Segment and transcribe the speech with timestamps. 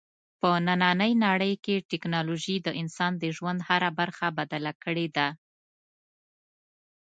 [0.39, 5.27] په نننۍ نړۍ کې ټیکنالوژي د انسان د ژوند هره برخه بدله کړې ده.